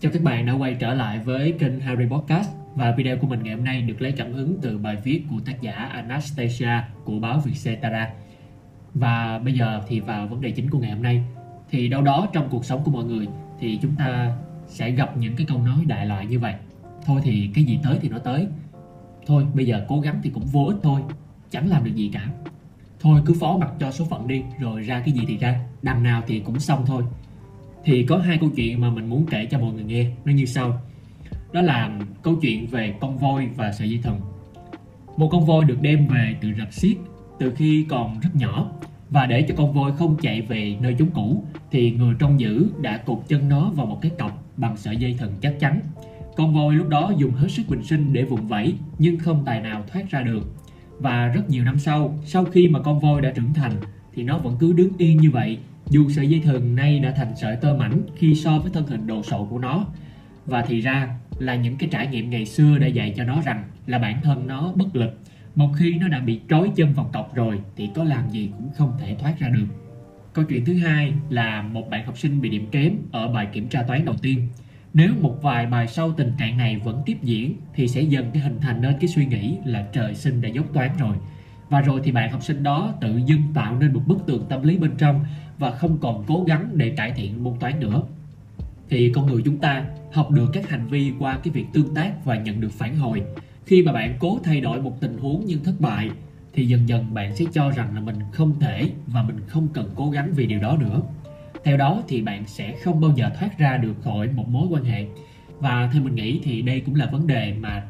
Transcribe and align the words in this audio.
Chào 0.00 0.12
các 0.12 0.22
bạn 0.22 0.46
đã 0.46 0.52
quay 0.52 0.74
trở 0.74 0.94
lại 0.94 1.18
với 1.18 1.52
kênh 1.58 1.80
Harry 1.80 2.04
Podcast 2.10 2.50
và 2.74 2.92
video 2.92 3.16
của 3.16 3.26
mình 3.26 3.42
ngày 3.42 3.54
hôm 3.54 3.64
nay 3.64 3.82
được 3.82 4.02
lấy 4.02 4.12
cảm 4.12 4.32
hứng 4.32 4.58
từ 4.62 4.78
bài 4.78 4.96
viết 5.04 5.22
của 5.30 5.36
tác 5.46 5.62
giả 5.62 5.72
Anastasia 5.72 6.80
của 7.04 7.18
báo 7.18 7.40
Vietcetera. 7.40 8.10
Và 8.94 9.38
bây 9.38 9.54
giờ 9.54 9.82
thì 9.88 10.00
vào 10.00 10.26
vấn 10.26 10.40
đề 10.40 10.50
chính 10.50 10.70
của 10.70 10.78
ngày 10.78 10.90
hôm 10.90 11.02
nay 11.02 11.22
thì 11.70 11.88
đâu 11.88 12.02
đó 12.02 12.28
trong 12.32 12.48
cuộc 12.50 12.64
sống 12.64 12.82
của 12.84 12.90
mọi 12.90 13.04
người 13.04 13.26
thì 13.60 13.78
chúng 13.82 13.94
ta 13.96 14.36
sẽ 14.66 14.90
gặp 14.90 15.16
những 15.16 15.36
cái 15.36 15.46
câu 15.46 15.62
nói 15.62 15.84
đại 15.86 16.06
loại 16.06 16.26
như 16.26 16.38
vậy. 16.38 16.54
Thôi 17.06 17.20
thì 17.24 17.50
cái 17.54 17.64
gì 17.64 17.78
tới 17.82 17.98
thì 18.02 18.08
nó 18.08 18.18
tới. 18.18 18.46
Thôi 19.26 19.46
bây 19.54 19.66
giờ 19.66 19.84
cố 19.88 20.00
gắng 20.00 20.20
thì 20.22 20.30
cũng 20.30 20.44
vô 20.44 20.64
ích 20.64 20.78
thôi, 20.82 21.00
chẳng 21.50 21.68
làm 21.68 21.84
được 21.84 21.94
gì 21.94 22.10
cả. 22.12 22.28
Thôi 23.00 23.20
cứ 23.26 23.34
phó 23.40 23.56
mặc 23.56 23.70
cho 23.78 23.90
số 23.90 24.04
phận 24.04 24.28
đi 24.28 24.42
rồi 24.60 24.82
ra 24.82 25.00
cái 25.00 25.12
gì 25.14 25.24
thì 25.28 25.38
ra, 25.38 25.60
đằng 25.82 26.02
nào 26.02 26.22
thì 26.26 26.40
cũng 26.40 26.60
xong 26.60 26.84
thôi 26.86 27.02
thì 27.84 28.04
có 28.04 28.18
hai 28.18 28.38
câu 28.38 28.50
chuyện 28.56 28.80
mà 28.80 28.90
mình 28.90 29.10
muốn 29.10 29.26
kể 29.30 29.46
cho 29.50 29.58
mọi 29.58 29.72
người 29.72 29.84
nghe. 29.84 30.10
Nó 30.24 30.32
như 30.32 30.44
sau. 30.44 30.80
Đó 31.52 31.60
là 31.60 31.98
câu 32.22 32.36
chuyện 32.42 32.66
về 32.66 32.94
con 33.00 33.18
voi 33.18 33.48
và 33.56 33.72
sợi 33.72 33.90
dây 33.90 34.00
thừng 34.02 34.20
một 35.18 35.28
con 35.32 35.46
voi 35.46 35.64
được 35.64 35.82
đem 35.82 36.06
về 36.06 36.34
từ 36.40 36.48
rạch 36.58 36.72
xiết 36.72 36.96
từ 37.38 37.54
khi 37.56 37.86
còn 37.88 38.20
rất 38.20 38.36
nhỏ. 38.36 38.70
Và 39.10 39.26
để 39.26 39.42
cho 39.42 39.54
con 39.56 39.72
voi 39.72 39.92
không 39.98 40.16
chạy 40.22 40.42
về 40.42 40.76
nơi 40.80 40.94
chúng 40.98 41.10
cũ, 41.10 41.44
thì 41.70 41.90
người 41.90 42.14
trông 42.18 42.40
giữ 42.40 42.70
đã 42.80 42.96
cột 42.96 43.18
chân 43.28 43.48
nó 43.48 43.70
vào 43.70 43.86
một 43.86 43.98
cái 44.02 44.10
cọc 44.18 44.44
bằng 44.56 44.76
sợi 44.76 44.96
dây 44.96 45.16
thừng 45.18 45.32
chắc 45.40 45.60
chắn. 45.60 45.80
Con 46.36 46.54
voi 46.54 46.74
lúc 46.74 46.88
đó 46.88 47.12
dùng 47.16 47.32
hết 47.32 47.48
sức 47.50 47.62
bình 47.68 47.82
sinh 47.82 48.12
để 48.12 48.24
vùng 48.24 48.48
vẫy, 48.48 48.74
nhưng 48.98 49.18
không 49.18 49.42
tài 49.44 49.60
nào 49.60 49.84
thoát 49.92 50.10
ra 50.10 50.22
được. 50.22 50.42
Và 50.98 51.26
rất 51.26 51.50
nhiều 51.50 51.64
năm 51.64 51.78
sau 51.78 52.18
sau 52.24 52.44
khi 52.44 52.68
mà 52.68 52.80
con 52.82 53.00
voi 53.00 53.20
đã 53.20 53.30
trưởng 53.30 53.54
thành 53.54 53.72
thì 54.14 54.22
nó 54.22 54.38
vẫn 54.38 54.56
cứ 54.60 54.72
đứng 54.72 54.92
yên 54.98 55.16
như 55.16 55.30
vậy. 55.30 55.58
Dù 55.90 56.10
sợi 56.10 56.28
dây 56.28 56.40
thừng 56.40 56.76
nay 56.76 56.98
đã 56.98 57.10
thành 57.10 57.32
sợi 57.36 57.56
tơ 57.56 57.74
mảnh 57.74 58.02
khi 58.16 58.34
so 58.34 58.58
với 58.58 58.70
thân 58.74 58.86
hình 58.86 59.06
đồ 59.06 59.22
sộ 59.22 59.44
của 59.50 59.58
nó. 59.58 59.86
Và 60.46 60.62
thì 60.62 60.80
ra 60.80 61.08
là 61.38 61.54
những 61.54 61.76
cái 61.76 61.88
trải 61.92 62.06
nghiệm 62.06 62.30
ngày 62.30 62.46
xưa 62.46 62.78
đã 62.78 62.86
dạy 62.86 63.14
cho 63.16 63.24
nó 63.24 63.42
rằng 63.44 63.64
là 63.86 63.98
bản 63.98 64.20
thân 64.22 64.46
nó 64.46 64.72
bất 64.74 64.96
lực. 64.96 65.18
Một 65.54 65.70
khi 65.78 65.94
nó 65.94 66.08
đã 66.08 66.20
bị 66.20 66.40
trói 66.48 66.70
chân 66.76 66.92
vào 66.92 67.10
cọc 67.12 67.34
rồi 67.34 67.60
thì 67.76 67.88
có 67.94 68.04
làm 68.04 68.30
gì 68.30 68.50
cũng 68.58 68.70
không 68.76 68.92
thể 69.00 69.16
thoát 69.20 69.38
ra 69.38 69.48
được. 69.48 69.66
Câu 70.32 70.44
chuyện 70.44 70.64
thứ 70.64 70.74
hai 70.74 71.12
là 71.30 71.62
một 71.62 71.90
bạn 71.90 72.06
học 72.06 72.18
sinh 72.18 72.40
bị 72.40 72.48
điểm 72.48 72.66
kém 72.70 72.92
ở 73.12 73.28
bài 73.28 73.46
kiểm 73.52 73.68
tra 73.68 73.82
toán 73.82 74.04
đầu 74.04 74.14
tiên. 74.22 74.48
Nếu 74.94 75.12
một 75.20 75.38
vài 75.42 75.66
bài 75.66 75.86
sau 75.86 76.12
tình 76.12 76.32
trạng 76.38 76.56
này 76.56 76.76
vẫn 76.76 77.02
tiếp 77.06 77.16
diễn 77.22 77.56
thì 77.74 77.88
sẽ 77.88 78.02
dần 78.02 78.30
cái 78.32 78.42
hình 78.42 78.58
thành 78.60 78.80
nên 78.80 78.94
cái 79.00 79.08
suy 79.08 79.26
nghĩ 79.26 79.56
là 79.64 79.86
trời 79.92 80.14
sinh 80.14 80.40
đã 80.40 80.48
dốc 80.48 80.66
toán 80.72 80.90
rồi 80.98 81.16
và 81.68 81.80
rồi 81.80 82.00
thì 82.04 82.12
bạn 82.12 82.30
học 82.32 82.42
sinh 82.42 82.62
đó 82.62 82.94
tự 83.00 83.20
dưng 83.26 83.42
tạo 83.54 83.76
nên 83.76 83.92
một 83.92 84.02
bức 84.06 84.26
tường 84.26 84.46
tâm 84.48 84.62
lý 84.62 84.78
bên 84.78 84.90
trong 84.98 85.24
và 85.58 85.70
không 85.70 85.98
còn 86.00 86.24
cố 86.26 86.44
gắng 86.46 86.68
để 86.72 86.90
cải 86.90 87.12
thiện 87.12 87.44
môn 87.44 87.54
toán 87.60 87.80
nữa. 87.80 88.02
Thì 88.88 89.12
con 89.14 89.26
người 89.26 89.42
chúng 89.44 89.58
ta 89.58 89.84
học 90.12 90.30
được 90.30 90.50
các 90.52 90.68
hành 90.68 90.86
vi 90.86 91.12
qua 91.18 91.38
cái 91.42 91.52
việc 91.52 91.66
tương 91.72 91.94
tác 91.94 92.24
và 92.24 92.36
nhận 92.36 92.60
được 92.60 92.72
phản 92.72 92.96
hồi. 92.96 93.22
Khi 93.66 93.82
mà 93.82 93.92
bạn 93.92 94.16
cố 94.18 94.38
thay 94.44 94.60
đổi 94.60 94.82
một 94.82 95.00
tình 95.00 95.18
huống 95.18 95.42
nhưng 95.46 95.64
thất 95.64 95.74
bại, 95.80 96.10
thì 96.52 96.66
dần 96.66 96.88
dần 96.88 97.14
bạn 97.14 97.36
sẽ 97.36 97.44
cho 97.52 97.70
rằng 97.70 97.94
là 97.94 98.00
mình 98.00 98.16
không 98.32 98.60
thể 98.60 98.90
và 99.06 99.22
mình 99.22 99.40
không 99.46 99.68
cần 99.72 99.90
cố 99.94 100.10
gắng 100.10 100.32
vì 100.32 100.46
điều 100.46 100.60
đó 100.60 100.76
nữa. 100.80 101.00
Theo 101.64 101.76
đó 101.76 102.02
thì 102.08 102.22
bạn 102.22 102.46
sẽ 102.46 102.74
không 102.84 103.00
bao 103.00 103.12
giờ 103.16 103.30
thoát 103.38 103.58
ra 103.58 103.76
được 103.76 103.94
khỏi 104.02 104.28
một 104.28 104.48
mối 104.48 104.66
quan 104.70 104.84
hệ. 104.84 105.06
Và 105.58 105.90
theo 105.92 106.02
mình 106.02 106.14
nghĩ 106.14 106.40
thì 106.42 106.62
đây 106.62 106.80
cũng 106.80 106.94
là 106.94 107.06
vấn 107.06 107.26
đề 107.26 107.54
mà 107.60 107.86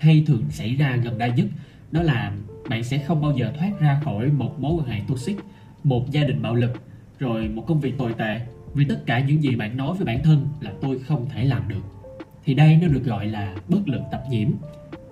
hay 0.00 0.24
thường 0.26 0.44
xảy 0.50 0.74
ra 0.74 0.96
gần 0.96 1.18
đây 1.18 1.32
nhất, 1.36 1.46
đó 1.90 2.02
là 2.02 2.32
bạn 2.68 2.84
sẽ 2.84 2.98
không 2.98 3.22
bao 3.22 3.32
giờ 3.36 3.52
thoát 3.58 3.72
ra 3.80 4.00
khỏi 4.04 4.30
một 4.30 4.60
mối 4.60 4.72
quan 4.78 4.88
hệ 4.88 5.00
toxic, 5.08 5.36
một 5.84 6.10
gia 6.10 6.24
đình 6.24 6.42
bạo 6.42 6.54
lực, 6.54 6.72
rồi 7.18 7.48
một 7.48 7.64
công 7.66 7.80
việc 7.80 7.98
tồi 7.98 8.12
tệ. 8.18 8.40
Vì 8.74 8.84
tất 8.84 9.06
cả 9.06 9.18
những 9.18 9.42
gì 9.42 9.56
bạn 9.56 9.76
nói 9.76 9.94
với 9.96 10.04
bản 10.04 10.22
thân 10.22 10.48
là 10.60 10.72
tôi 10.80 10.98
không 10.98 11.28
thể 11.28 11.44
làm 11.44 11.68
được. 11.68 11.82
Thì 12.44 12.54
đây 12.54 12.78
nó 12.82 12.88
được 12.88 13.04
gọi 13.04 13.26
là 13.26 13.54
bất 13.68 13.88
lực 13.88 14.02
tập 14.12 14.24
nhiễm. 14.30 14.48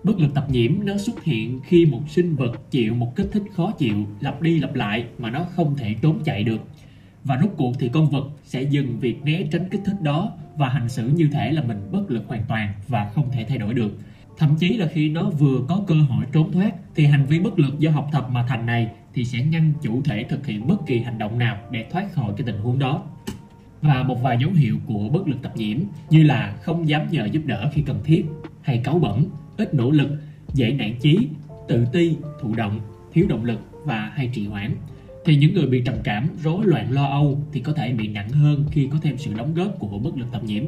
Bất 0.04 0.20
lực 0.20 0.34
tập 0.34 0.46
nhiễm 0.50 0.72
nó 0.84 0.96
xuất 0.96 1.24
hiện 1.24 1.60
khi 1.64 1.86
một 1.86 2.02
sinh 2.08 2.36
vật 2.36 2.70
chịu 2.70 2.94
một 2.94 3.16
kích 3.16 3.28
thích 3.32 3.42
khó 3.52 3.70
chịu, 3.70 3.96
lặp 4.20 4.42
đi 4.42 4.60
lặp 4.60 4.74
lại 4.74 5.04
mà 5.18 5.30
nó 5.30 5.44
không 5.56 5.76
thể 5.76 5.94
trốn 6.02 6.18
chạy 6.24 6.44
được. 6.44 6.60
Và 7.24 7.38
rốt 7.42 7.50
cuộc 7.56 7.72
thì 7.78 7.88
con 7.88 8.10
vật 8.10 8.24
sẽ 8.44 8.62
dừng 8.62 8.98
việc 9.00 9.24
né 9.24 9.42
tránh 9.52 9.68
kích 9.70 9.80
thích 9.84 10.02
đó 10.02 10.32
và 10.56 10.68
hành 10.68 10.88
xử 10.88 11.08
như 11.08 11.28
thể 11.32 11.52
là 11.52 11.62
mình 11.62 11.88
bất 11.92 12.10
lực 12.10 12.24
hoàn 12.28 12.44
toàn 12.48 12.72
và 12.88 13.10
không 13.14 13.30
thể 13.30 13.44
thay 13.48 13.58
đổi 13.58 13.74
được. 13.74 13.98
Thậm 14.38 14.56
chí 14.58 14.76
là 14.76 14.86
khi 14.86 15.08
nó 15.08 15.30
vừa 15.30 15.60
có 15.68 15.84
cơ 15.86 15.94
hội 15.94 16.24
trốn 16.32 16.52
thoát 16.52 16.74
thì 16.94 17.06
hành 17.06 17.26
vi 17.26 17.40
bất 17.40 17.58
lực 17.58 17.78
do 17.78 17.90
học 17.90 18.08
tập 18.12 18.26
mà 18.30 18.44
thành 18.48 18.66
này 18.66 18.90
thì 19.14 19.24
sẽ 19.24 19.44
ngăn 19.44 19.72
chủ 19.82 20.02
thể 20.02 20.24
thực 20.28 20.46
hiện 20.46 20.66
bất 20.66 20.86
kỳ 20.86 21.00
hành 21.00 21.18
động 21.18 21.38
nào 21.38 21.56
để 21.70 21.86
thoát 21.90 22.12
khỏi 22.12 22.32
cái 22.36 22.46
tình 22.46 22.58
huống 22.58 22.78
đó. 22.78 23.02
Và 23.82 24.02
một 24.02 24.22
vài 24.22 24.38
dấu 24.40 24.50
hiệu 24.50 24.78
của 24.86 25.08
bất 25.08 25.28
lực 25.28 25.42
tập 25.42 25.52
nhiễm 25.56 25.78
như 26.10 26.22
là 26.22 26.56
không 26.62 26.88
dám 26.88 27.06
nhờ 27.10 27.28
giúp 27.32 27.42
đỡ 27.46 27.70
khi 27.74 27.82
cần 27.82 28.00
thiết 28.04 28.24
hay 28.62 28.80
cáu 28.84 28.98
bẩn, 28.98 29.24
ít 29.56 29.74
nỗ 29.74 29.90
lực, 29.90 30.10
dễ 30.54 30.72
nản 30.72 30.98
chí, 31.00 31.28
tự 31.68 31.86
ti, 31.92 32.16
thụ 32.40 32.54
động, 32.54 32.80
thiếu 33.12 33.26
động 33.28 33.44
lực 33.44 33.60
và 33.84 34.12
hay 34.14 34.30
trì 34.34 34.46
hoãn. 34.46 34.74
Thì 35.24 35.36
những 35.36 35.54
người 35.54 35.66
bị 35.66 35.82
trầm 35.84 35.94
cảm, 36.04 36.28
rối 36.42 36.64
loạn 36.64 36.92
lo 36.92 37.06
âu 37.06 37.42
thì 37.52 37.60
có 37.60 37.72
thể 37.72 37.92
bị 37.92 38.08
nặng 38.08 38.28
hơn 38.28 38.64
khi 38.70 38.88
có 38.92 38.98
thêm 39.02 39.18
sự 39.18 39.34
đóng 39.34 39.54
góp 39.54 39.78
của 39.78 39.98
bất 39.98 40.16
lực 40.16 40.26
tập 40.32 40.44
nhiễm 40.44 40.64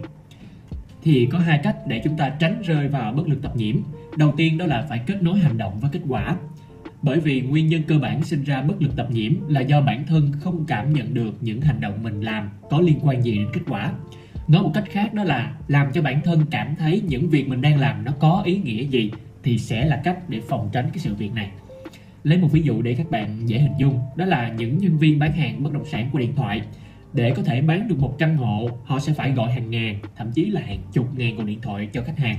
thì 1.05 1.29
có 1.33 1.39
hai 1.39 1.61
cách 1.63 1.77
để 1.87 2.01
chúng 2.05 2.17
ta 2.17 2.29
tránh 2.29 2.63
rơi 2.63 2.89
vào 2.89 3.13
bất 3.13 3.29
lực 3.29 3.43
tập 3.43 3.57
nhiễm. 3.57 3.77
Đầu 4.17 4.35
tiên, 4.37 4.59
đó 4.59 4.67
là 4.67 4.87
phải 4.89 5.01
kết 5.07 5.23
nối 5.23 5.39
hành 5.39 5.59
động 5.59 5.81
với 5.81 5.91
kết 5.93 6.01
quả. 6.09 6.37
Bởi 7.03 7.21
vì 7.21 7.41
nguyên 7.41 7.69
nhân 7.69 7.83
cơ 7.89 7.99
bản 7.99 8.25
sinh 8.25 8.45
ra 8.45 8.63
bất 8.63 8.83
lực 8.83 8.97
tập 8.97 9.09
nhiễm 9.11 9.33
là 9.49 9.61
do 9.61 9.81
bản 9.81 10.05
thân 10.07 10.33
không 10.41 10.65
cảm 10.69 10.93
nhận 10.93 11.15
được 11.15 11.35
những 11.41 11.61
hành 11.61 11.81
động 11.81 12.03
mình 12.03 12.21
làm 12.21 12.51
có 12.71 12.81
liên 12.81 12.99
quan 13.03 13.25
gì 13.25 13.35
đến 13.35 13.49
kết 13.53 13.61
quả. 13.67 13.93
Nói 14.49 14.63
một 14.63 14.71
cách 14.75 14.85
khác, 14.91 15.15
đó 15.15 15.25
là 15.25 15.55
làm 15.69 15.93
cho 15.93 16.03
bản 16.03 16.21
thân 16.25 16.47
cảm 16.51 16.77
thấy 16.77 17.03
những 17.09 17.29
việc 17.31 17.49
mình 17.49 17.61
đang 17.61 17.79
làm 17.79 18.05
nó 18.05 18.13
có 18.21 18.43
ý 18.45 18.57
nghĩa 18.57 18.83
gì 18.83 19.11
thì 19.43 19.59
sẽ 19.59 19.85
là 19.85 20.01
cách 20.05 20.29
để 20.29 20.41
phòng 20.49 20.71
tránh 20.73 20.89
cái 20.93 20.99
sự 20.99 21.15
việc 21.15 21.35
này. 21.35 21.51
Lấy 22.25 22.39
một 22.39 22.49
ví 22.53 22.63
dụ 22.63 22.83
để 22.83 22.95
các 22.95 23.11
bạn 23.11 23.49
dễ 23.49 23.59
hình 23.59 23.73
dung, 23.79 24.01
đó 24.17 24.25
là 24.25 24.49
những 24.49 24.79
nhân 24.79 24.99
viên 24.99 25.19
bán 25.19 25.33
hàng 25.33 25.63
bất 25.63 25.73
động 25.73 25.85
sản 25.87 26.09
của 26.13 26.19
điện 26.19 26.35
thoại 26.37 26.63
để 27.15 27.33
có 27.37 27.43
thể 27.43 27.61
bán 27.61 27.89
được 27.89 27.99
một 27.99 28.17
căn 28.19 28.37
hộ, 28.37 28.71
họ 28.85 28.99
sẽ 28.99 29.13
phải 29.13 29.31
gọi 29.31 29.53
hàng 29.53 29.71
ngàn, 29.71 29.99
thậm 30.17 30.31
chí 30.35 30.45
là 30.45 30.61
hàng 30.61 30.79
chục 30.93 31.19
ngàn 31.19 31.37
cuộc 31.37 31.45
điện 31.45 31.61
thoại 31.63 31.89
cho 31.93 32.03
khách 32.03 32.19
hàng. 32.19 32.37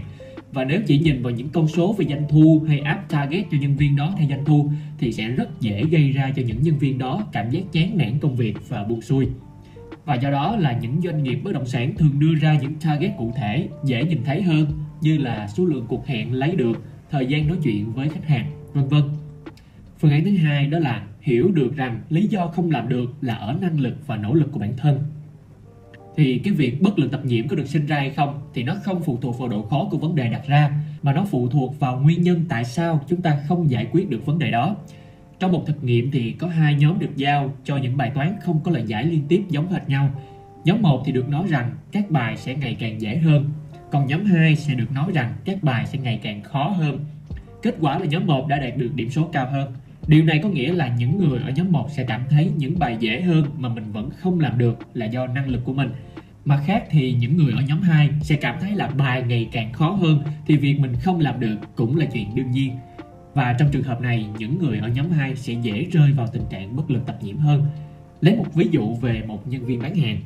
Và 0.51 0.65
nếu 0.65 0.81
chỉ 0.87 0.99
nhìn 0.99 1.23
vào 1.23 1.33
những 1.33 1.49
con 1.49 1.67
số 1.67 1.93
về 1.93 2.05
doanh 2.05 2.23
thu 2.29 2.63
hay 2.67 2.79
áp 2.79 3.05
target 3.09 3.45
cho 3.51 3.57
nhân 3.61 3.75
viên 3.75 3.95
đó 3.95 4.13
theo 4.17 4.27
doanh 4.29 4.45
thu, 4.45 4.71
thì 4.97 5.11
sẽ 5.11 5.27
rất 5.27 5.61
dễ 5.61 5.83
gây 5.91 6.11
ra 6.11 6.31
cho 6.35 6.41
những 6.47 6.61
nhân 6.61 6.77
viên 6.77 6.97
đó 6.97 7.27
cảm 7.31 7.49
giác 7.49 7.61
chán 7.71 7.97
nản 7.97 8.19
công 8.19 8.35
việc 8.35 8.69
và 8.69 8.83
buồn 8.83 9.01
xuôi. 9.01 9.27
Và 10.05 10.15
do 10.15 10.31
đó 10.31 10.55
là 10.55 10.79
những 10.81 11.01
doanh 11.03 11.23
nghiệp 11.23 11.39
bất 11.43 11.53
động 11.53 11.65
sản 11.65 11.95
thường 11.97 12.19
đưa 12.19 12.35
ra 12.35 12.57
những 12.61 12.73
target 12.75 13.11
cụ 13.17 13.33
thể, 13.35 13.67
dễ 13.83 14.03
nhìn 14.03 14.23
thấy 14.25 14.41
hơn, 14.41 14.67
như 15.01 15.17
là 15.17 15.47
số 15.47 15.65
lượng 15.65 15.85
cuộc 15.87 16.07
hẹn 16.07 16.33
lấy 16.33 16.55
được, 16.55 16.83
thời 17.11 17.25
gian 17.25 17.47
nói 17.47 17.57
chuyện 17.63 17.93
với 17.93 18.09
khách 18.09 18.27
hàng, 18.27 18.51
vân 18.73 18.87
vân. 18.87 19.03
Phương 19.99 20.11
án 20.11 20.23
thứ 20.23 20.37
hai 20.37 20.67
đó 20.67 20.79
là 20.79 21.03
hiểu 21.25 21.51
được 21.51 21.75
rằng 21.75 22.01
lý 22.09 22.27
do 22.27 22.47
không 22.47 22.71
làm 22.71 22.89
được 22.89 23.13
là 23.21 23.35
ở 23.35 23.55
năng 23.61 23.79
lực 23.79 24.07
và 24.07 24.15
nỗ 24.15 24.33
lực 24.33 24.51
của 24.51 24.59
bản 24.59 24.73
thân. 24.77 24.99
Thì 26.15 26.39
cái 26.43 26.53
việc 26.53 26.81
bất 26.81 26.99
lực 26.99 27.11
tập 27.11 27.21
nhiễm 27.25 27.47
có 27.47 27.55
được 27.55 27.67
sinh 27.67 27.85
ra 27.85 27.95
hay 27.95 28.09
không 28.09 28.41
thì 28.53 28.63
nó 28.63 28.75
không 28.83 29.01
phụ 29.03 29.17
thuộc 29.21 29.39
vào 29.39 29.49
độ 29.49 29.61
khó 29.61 29.87
của 29.91 29.97
vấn 29.97 30.15
đề 30.15 30.29
đặt 30.29 30.47
ra, 30.47 30.71
mà 31.01 31.13
nó 31.13 31.25
phụ 31.31 31.49
thuộc 31.49 31.79
vào 31.79 31.99
nguyên 31.99 32.21
nhân 32.21 32.45
tại 32.49 32.65
sao 32.65 33.01
chúng 33.07 33.21
ta 33.21 33.37
không 33.47 33.69
giải 33.69 33.87
quyết 33.91 34.09
được 34.09 34.25
vấn 34.25 34.39
đề 34.39 34.51
đó. 34.51 34.75
Trong 35.39 35.51
một 35.51 35.63
thực 35.67 35.83
nghiệm 35.83 36.11
thì 36.11 36.31
có 36.31 36.47
hai 36.47 36.75
nhóm 36.75 36.99
được 36.99 37.15
giao 37.15 37.53
cho 37.63 37.77
những 37.77 37.97
bài 37.97 38.11
toán 38.15 38.35
không 38.41 38.59
có 38.63 38.71
lời 38.71 38.83
giải 38.87 39.05
liên 39.05 39.23
tiếp 39.27 39.43
giống 39.49 39.71
hệt 39.71 39.89
nhau. 39.89 40.09
Nhóm 40.63 40.81
1 40.81 41.03
thì 41.05 41.11
được 41.11 41.29
nói 41.29 41.47
rằng 41.49 41.71
các 41.91 42.11
bài 42.11 42.37
sẽ 42.37 42.55
ngày 42.55 42.77
càng 42.79 43.01
dễ 43.01 43.17
hơn, 43.17 43.49
còn 43.91 44.07
nhóm 44.07 44.25
2 44.25 44.55
sẽ 44.55 44.73
được 44.73 44.91
nói 44.91 45.11
rằng 45.13 45.33
các 45.45 45.63
bài 45.63 45.85
sẽ 45.85 45.97
ngày 45.97 46.19
càng 46.23 46.43
khó 46.43 46.67
hơn. 46.67 46.99
Kết 47.61 47.75
quả 47.79 47.99
là 47.99 48.05
nhóm 48.05 48.25
1 48.25 48.47
đã 48.47 48.59
đạt 48.59 48.77
được 48.77 48.91
điểm 48.95 49.09
số 49.09 49.29
cao 49.33 49.49
hơn. 49.51 49.73
Điều 50.07 50.23
này 50.23 50.39
có 50.43 50.49
nghĩa 50.49 50.73
là 50.73 50.95
những 50.97 51.17
người 51.17 51.39
ở 51.39 51.51
nhóm 51.55 51.71
1 51.71 51.91
sẽ 51.91 52.03
cảm 52.03 52.21
thấy 52.29 52.51
những 52.57 52.79
bài 52.79 52.97
dễ 52.99 53.21
hơn 53.21 53.45
mà 53.57 53.69
mình 53.69 53.91
vẫn 53.91 54.09
không 54.17 54.39
làm 54.39 54.57
được 54.57 54.79
là 54.93 55.05
do 55.05 55.27
năng 55.27 55.49
lực 55.49 55.61
của 55.65 55.73
mình. 55.73 55.89
Mặt 56.45 56.63
khác 56.65 56.83
thì 56.89 57.13
những 57.13 57.37
người 57.37 57.53
ở 57.53 57.61
nhóm 57.61 57.81
2 57.81 58.09
sẽ 58.21 58.35
cảm 58.35 58.55
thấy 58.61 58.71
là 58.71 58.87
bài 58.87 59.23
ngày 59.27 59.49
càng 59.51 59.73
khó 59.73 59.89
hơn 59.91 60.23
thì 60.47 60.57
việc 60.57 60.79
mình 60.79 60.93
không 61.01 61.19
làm 61.19 61.39
được 61.39 61.55
cũng 61.75 61.97
là 61.97 62.05
chuyện 62.05 62.35
đương 62.35 62.51
nhiên. 62.51 62.71
Và 63.33 63.55
trong 63.59 63.69
trường 63.71 63.83
hợp 63.83 64.01
này, 64.01 64.25
những 64.37 64.59
người 64.59 64.77
ở 64.77 64.87
nhóm 64.87 65.11
2 65.11 65.35
sẽ 65.35 65.53
dễ 65.53 65.85
rơi 65.91 66.11
vào 66.11 66.27
tình 66.27 66.43
trạng 66.49 66.75
bất 66.75 66.91
lực 66.91 67.05
tập 67.05 67.17
nhiễm 67.21 67.37
hơn. 67.37 67.65
Lấy 68.21 68.35
một 68.35 68.53
ví 68.53 68.67
dụ 68.71 68.95
về 68.95 69.23
một 69.27 69.47
nhân 69.47 69.65
viên 69.65 69.81
bán 69.81 69.95
hàng. 69.95 70.17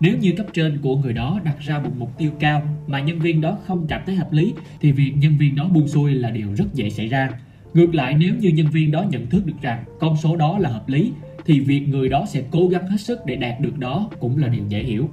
Nếu 0.00 0.16
như 0.16 0.32
cấp 0.36 0.46
trên 0.52 0.78
của 0.82 0.96
người 0.96 1.12
đó 1.12 1.40
đặt 1.44 1.56
ra 1.60 1.78
một 1.78 1.90
mục 1.98 2.18
tiêu 2.18 2.30
cao 2.40 2.62
mà 2.86 3.00
nhân 3.00 3.18
viên 3.18 3.40
đó 3.40 3.58
không 3.66 3.86
cảm 3.88 4.02
thấy 4.06 4.14
hợp 4.14 4.32
lý 4.32 4.54
thì 4.80 4.92
việc 4.92 5.12
nhân 5.16 5.36
viên 5.38 5.56
đó 5.56 5.68
buông 5.68 5.88
xuôi 5.88 6.14
là 6.14 6.30
điều 6.30 6.54
rất 6.54 6.74
dễ 6.74 6.90
xảy 6.90 7.08
ra 7.08 7.30
Ngược 7.74 7.94
lại 7.94 8.16
nếu 8.18 8.34
như 8.34 8.48
nhân 8.48 8.66
viên 8.66 8.90
đó 8.90 9.04
nhận 9.10 9.26
thức 9.26 9.46
được 9.46 9.54
rằng 9.62 9.84
con 10.00 10.16
số 10.16 10.36
đó 10.36 10.58
là 10.58 10.68
hợp 10.68 10.88
lý 10.88 11.12
thì 11.44 11.60
việc 11.60 11.80
người 11.88 12.08
đó 12.08 12.24
sẽ 12.28 12.42
cố 12.50 12.68
gắng 12.68 12.86
hết 12.86 13.00
sức 13.00 13.18
để 13.26 13.36
đạt 13.36 13.60
được 13.60 13.78
đó 13.78 14.10
cũng 14.20 14.38
là 14.38 14.48
điều 14.48 14.64
dễ 14.68 14.82
hiểu. 14.82 15.08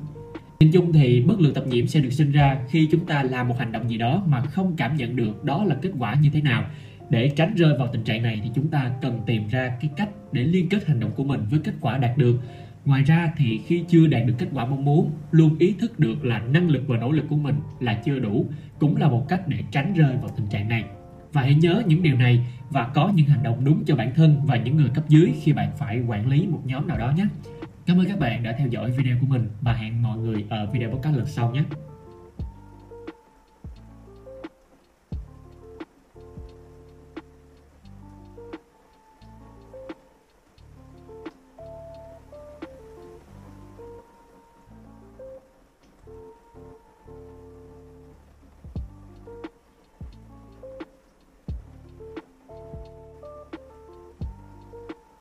Nhìn 0.60 0.72
chung 0.72 0.94
thì 0.94 1.22
bất 1.22 1.40
lực 1.40 1.56
tập 1.56 1.64
nhiễm 1.68 1.88
sẽ 1.88 2.00
được 2.00 2.14
sinh 2.14 2.32
ra 2.32 2.58
khi 2.70 2.88
chúng 2.92 3.06
ta 3.06 3.24
làm 3.24 3.48
một 3.48 3.56
hành 3.60 3.72
động 3.72 3.90
gì 3.90 3.98
đó 3.98 4.24
mà 4.28 4.42
không 4.42 4.76
cảm 4.78 4.98
nhận 4.98 5.16
được 5.16 5.44
đó 5.44 5.64
là 5.64 5.76
kết 5.76 5.92
quả 6.00 6.16
như 6.22 6.30
thế 6.34 6.42
nào. 6.42 6.66
Để 7.10 7.32
tránh 7.36 7.56
rơi 7.56 7.78
vào 7.78 7.88
tình 7.88 8.04
trạng 8.04 8.24
này 8.24 8.40
thì 8.44 8.50
chúng 8.56 8.68
ta 8.68 8.92
cần 9.02 9.22
tìm 9.26 9.48
ra 9.48 9.78
cái 9.82 9.90
cách 9.98 10.10
để 10.32 10.44
liên 10.44 10.70
kết 10.70 10.88
hành 10.88 11.00
động 11.00 11.12
của 11.16 11.24
mình 11.24 11.42
với 11.50 11.60
kết 11.64 11.74
quả 11.82 11.98
đạt 11.98 12.18
được 12.18 12.40
Ngoài 12.86 13.04
ra 13.04 13.34
thì 13.38 13.62
khi 13.68 13.84
chưa 13.88 14.08
đạt 14.08 14.26
được 14.26 14.34
kết 14.38 14.48
quả 14.54 14.66
mong 14.66 14.86
muốn, 14.86 15.12
luôn 15.32 15.56
ý 15.60 15.76
thức 15.80 16.00
được 16.00 16.26
là 16.26 16.40
năng 16.40 16.70
lực 16.70 16.84
và 16.88 16.98
nỗ 16.98 17.12
lực 17.12 17.26
của 17.30 17.36
mình 17.36 17.56
là 17.80 17.94
chưa 18.06 18.20
đủ 18.20 18.46
cũng 18.80 18.98
là 18.98 19.10
một 19.10 19.26
cách 19.30 19.48
để 19.48 19.58
tránh 19.72 19.94
rơi 19.94 20.16
vào 20.22 20.32
tình 20.38 20.48
trạng 20.48 20.70
này. 20.70 20.84
Và 21.34 21.42
hãy 21.42 21.56
nhớ 21.56 21.84
những 21.86 22.04
điều 22.04 22.18
này 22.18 22.48
và 22.70 22.92
có 22.94 23.12
những 23.16 23.26
hành 23.26 23.44
động 23.44 23.66
đúng 23.66 23.84
cho 23.86 23.96
bản 23.96 24.14
thân 24.16 24.42
và 24.46 24.58
những 24.58 24.78
người 24.78 24.90
cấp 24.94 25.04
dưới 25.10 25.34
khi 25.42 25.54
bạn 25.54 25.72
phải 25.78 26.02
quản 26.08 26.28
lý 26.28 26.48
một 26.48 26.62
nhóm 26.66 26.88
nào 26.88 26.98
đó 26.98 27.14
nhé. 27.18 27.26
Cảm 27.86 27.98
ơn 27.98 28.08
các 28.08 28.20
bạn 28.20 28.44
đã 28.44 28.56
theo 28.58 28.68
dõi 28.68 28.92
video 28.92 29.18
của 29.22 29.28
mình 29.28 29.50
và 29.62 29.74
hẹn 29.74 30.02
mọi 30.02 30.18
người 30.18 30.46
ở 30.50 30.66
video 30.74 30.90
podcast 30.90 31.16
lần 31.18 31.26
sau 31.26 31.52
nhé. 31.52 31.64